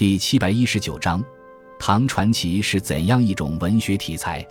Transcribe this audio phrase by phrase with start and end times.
[0.00, 1.22] 第七百一十九章，
[1.78, 4.42] 唐传奇是怎样一种文学题材？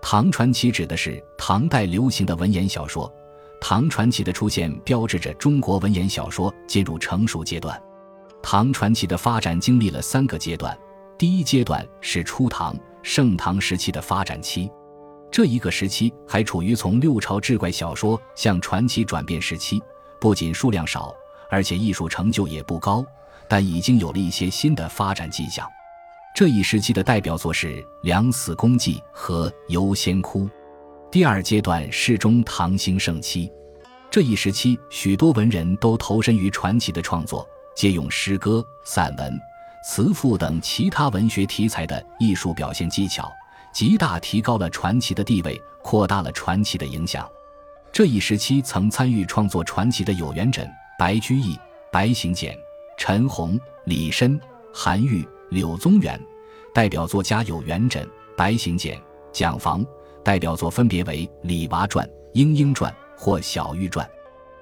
[0.00, 3.12] 唐传奇指的是唐代流行的文言小说。
[3.60, 7.76] 唐传奇的出现标志着中国文言小说进入成熟阶段。
[8.40, 10.78] 唐传奇的发展经历了三个阶段。
[11.18, 12.72] 第一阶段是初唐、
[13.02, 14.70] 盛唐时期的发展期，
[15.28, 19.82] 这一个时期还处于从六朝志怪小说向传奇转变时期，
[20.20, 21.12] 不仅数量少，
[21.50, 23.04] 而且艺术成就也不高，
[23.48, 25.68] 但已经有了一些新的发展迹象。
[26.34, 30.46] 这一时期的代表作是《梁死公记》和《游仙窟》。
[31.10, 33.48] 第二阶段是中唐兴盛期，
[34.10, 39.40] 这一时期许多文人都投身于传奇的创作，借用诗歌、散文、
[39.86, 43.32] 词赋等其他文学题材的艺术表现技巧，
[43.72, 47.28] 极大提高了传奇的地位，扩大了传奇的影响。
[47.92, 51.56] 这一时期曾参与创作传奇的有元稹、白居易、
[51.92, 52.58] 白行简、
[52.96, 54.38] 陈洪、李绅、
[54.72, 56.20] 韩愈、柳宗元。
[56.72, 59.00] 代表作家有元稹、白行简、
[59.32, 59.84] 蒋房。
[60.22, 64.06] 代表作分别为《李娃传》《莺莺传》或《小玉传》。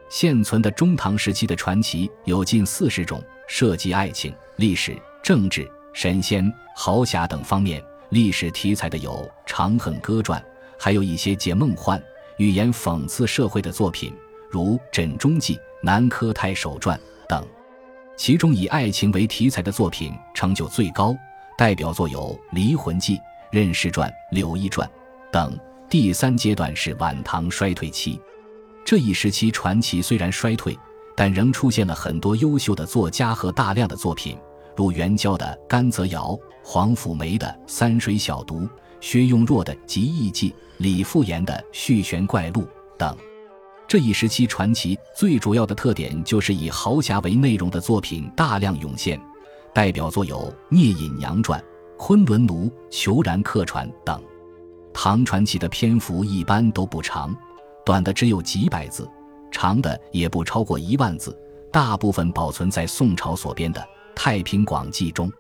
[0.09, 7.83] 现存的中唐时期的传奇有近四十种，涉及爱情、历史、政治、神仙、豪侠等方面。
[8.11, 9.13] 历史题材的有
[9.47, 10.39] 《长恨歌传》，
[10.79, 12.03] 还有一些解梦幻、
[12.37, 14.13] 语言讽刺社会的作品，
[14.51, 17.43] 如《枕中记》《南柯太守传》等。
[18.17, 21.17] 其中以爱情为题材的作品成就最高，
[21.57, 23.17] 代表作有《离魂记》
[23.51, 24.87] 《任氏传》《柳毅传》。
[25.33, 28.21] 等第三阶段是晚唐衰退期，
[28.85, 30.79] 这一时期传奇虽然衰退，
[31.17, 34.39] 但仍出现了很多优秀的作家和大量的作品，
[34.77, 36.29] 如元交的《甘泽谣》，
[36.63, 38.61] 黄甫梅的《三水小读》，
[39.01, 42.63] 薛用若的《集异记》，李复言的《续玄怪录》
[42.97, 43.17] 等。
[43.93, 49.21] 这一时期传奇最主要的特点就是以豪侠为内容的作品大量涌现，
[49.75, 50.39] 代表作有
[50.71, 51.61] 《聂隐娘传》
[51.99, 54.19] 《昆仑奴》《虬髯客船》等。
[54.95, 57.37] 唐传奇的篇幅一般都不长，
[57.85, 59.07] 短的只有几百字，
[59.51, 61.39] 长的也不超过一万字，
[61.71, 63.81] 大部分保存在宋朝所编的
[64.17, 65.31] 《太平广记》中。